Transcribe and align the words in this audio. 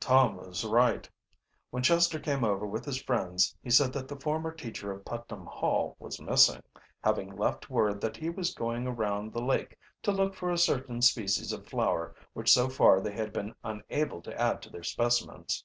Tom 0.00 0.38
was 0.38 0.64
right. 0.64 1.06
When 1.68 1.82
Chester 1.82 2.18
came 2.18 2.44
over 2.44 2.66
with 2.66 2.86
his 2.86 3.02
friends 3.02 3.54
he 3.62 3.68
said 3.68 3.92
that 3.92 4.08
the 4.08 4.18
former 4.18 4.50
teacher 4.50 4.90
of 4.90 5.04
Putnam 5.04 5.44
Hall 5.44 5.96
was 5.98 6.18
missing, 6.18 6.62
having 7.04 7.36
left 7.36 7.68
word 7.68 8.00
that 8.00 8.16
he 8.16 8.30
was 8.30 8.54
going 8.54 8.86
around 8.86 9.34
the 9.34 9.42
lake 9.44 9.76
to 10.02 10.12
look 10.12 10.32
for 10.34 10.50
a 10.50 10.56
certain 10.56 11.02
species 11.02 11.52
of 11.52 11.66
flower 11.66 12.14
which 12.32 12.50
so 12.50 12.70
far 12.70 13.02
they 13.02 13.12
had 13.12 13.34
been 13.34 13.54
unable 13.62 14.22
to 14.22 14.34
add 14.40 14.62
to 14.62 14.70
their 14.70 14.82
specimens. 14.82 15.62